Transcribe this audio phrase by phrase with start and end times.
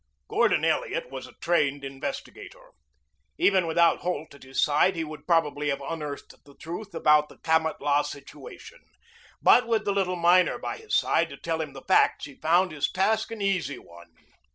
[0.27, 2.71] Gordon Elliot was a trained investigator.
[3.37, 7.37] Even without Holt at his side he would probably have unearthed the truth about the
[7.37, 8.79] Kamatlah situation.
[9.43, 12.71] But with the little miner by his side to tell him the facts, he found
[12.71, 14.09] his task an easy one.